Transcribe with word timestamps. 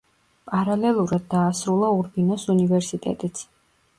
პარალელურად 0.51 1.27
დაასრულა 1.33 1.91
ურბინოს 1.97 2.45
უნივერსიტეტიც. 2.55 3.45